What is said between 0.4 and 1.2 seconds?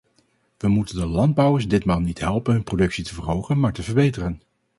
We moeten de